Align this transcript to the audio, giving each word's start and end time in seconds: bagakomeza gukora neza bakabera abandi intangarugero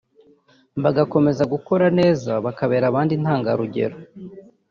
bagakomeza 0.83 1.43
gukora 1.53 1.85
neza 1.99 2.31
bakabera 2.45 2.85
abandi 2.87 3.11
intangarugero 3.15 3.97